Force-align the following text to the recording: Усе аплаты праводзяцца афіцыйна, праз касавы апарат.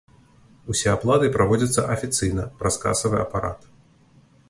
Усе 0.73 0.87
аплаты 0.93 1.27
праводзяцца 1.37 1.85
афіцыйна, 1.99 2.49
праз 2.65 2.75
касавы 2.89 3.17
апарат. 3.29 3.73